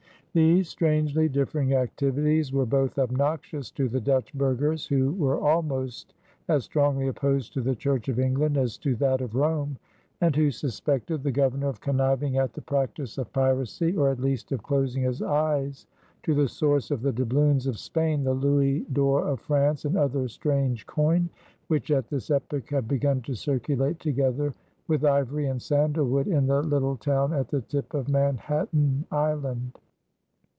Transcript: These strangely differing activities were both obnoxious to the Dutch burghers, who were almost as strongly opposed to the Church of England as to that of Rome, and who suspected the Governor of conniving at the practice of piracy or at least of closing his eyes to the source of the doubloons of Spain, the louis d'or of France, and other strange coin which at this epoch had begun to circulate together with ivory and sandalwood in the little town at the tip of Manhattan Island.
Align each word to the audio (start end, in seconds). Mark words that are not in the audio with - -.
These 0.33 0.69
strangely 0.69 1.27
differing 1.27 1.73
activities 1.73 2.53
were 2.53 2.65
both 2.65 2.97
obnoxious 2.97 3.69
to 3.71 3.89
the 3.89 3.99
Dutch 3.99 4.33
burghers, 4.33 4.87
who 4.87 5.11
were 5.11 5.37
almost 5.37 6.13
as 6.47 6.63
strongly 6.63 7.09
opposed 7.09 7.51
to 7.53 7.59
the 7.61 7.75
Church 7.75 8.07
of 8.07 8.17
England 8.17 8.55
as 8.57 8.77
to 8.77 8.95
that 8.95 9.19
of 9.19 9.35
Rome, 9.35 9.75
and 10.21 10.33
who 10.33 10.49
suspected 10.49 11.21
the 11.21 11.33
Governor 11.33 11.67
of 11.67 11.81
conniving 11.81 12.37
at 12.37 12.53
the 12.53 12.61
practice 12.61 13.17
of 13.17 13.33
piracy 13.33 13.97
or 13.97 14.07
at 14.09 14.21
least 14.21 14.53
of 14.53 14.63
closing 14.63 15.03
his 15.03 15.21
eyes 15.21 15.85
to 16.23 16.33
the 16.33 16.47
source 16.47 16.91
of 16.91 17.01
the 17.01 17.11
doubloons 17.11 17.67
of 17.67 17.77
Spain, 17.77 18.23
the 18.23 18.33
louis 18.33 18.85
d'or 18.93 19.27
of 19.27 19.41
France, 19.41 19.83
and 19.83 19.97
other 19.97 20.29
strange 20.29 20.85
coin 20.85 21.29
which 21.67 21.91
at 21.91 22.07
this 22.07 22.31
epoch 22.31 22.69
had 22.69 22.87
begun 22.87 23.21
to 23.23 23.35
circulate 23.35 23.99
together 23.99 24.53
with 24.87 25.03
ivory 25.03 25.47
and 25.47 25.61
sandalwood 25.61 26.27
in 26.27 26.47
the 26.47 26.61
little 26.61 26.95
town 26.95 27.33
at 27.33 27.49
the 27.49 27.59
tip 27.63 27.93
of 27.93 28.07
Manhattan 28.07 29.05
Island. 29.11 29.77